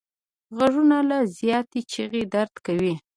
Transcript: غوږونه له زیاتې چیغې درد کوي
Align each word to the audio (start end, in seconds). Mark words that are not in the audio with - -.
غوږونه 0.55 0.97
له 1.09 1.17
زیاتې 1.37 1.79
چیغې 1.91 2.23
درد 2.33 2.55
کوي 2.65 2.93